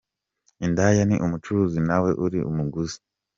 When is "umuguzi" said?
2.49-2.97